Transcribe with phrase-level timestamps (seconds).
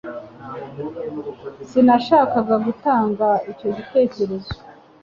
[1.69, 4.53] Sinashakaga gutanga icyo gitekerezo.